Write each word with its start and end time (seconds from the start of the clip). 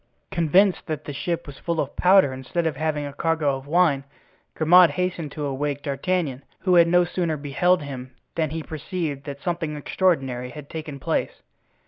Convinced 0.31 0.87
that 0.87 1.05
the 1.05 1.13
ship 1.13 1.45
was 1.45 1.59
full 1.59 1.79
of 1.79 1.95
powder 1.95 2.33
instead 2.33 2.65
of 2.65 2.75
having 2.75 3.05
a 3.05 3.13
cargo 3.13 3.55
of 3.55 3.67
wine, 3.67 4.03
Grimaud 4.55 4.89
hastened 4.93 5.31
to 5.33 5.45
awake 5.45 5.83
D'Artagnan, 5.83 6.41
who 6.61 6.73
had 6.73 6.87
no 6.87 7.03
sooner 7.05 7.37
beheld 7.37 7.83
him 7.83 8.15
than 8.33 8.49
he 8.49 8.63
perceived 8.63 9.25
that 9.25 9.41
something 9.43 9.75
extraordinary 9.75 10.49
had 10.49 10.71
taken 10.71 10.99
place. 10.99 11.43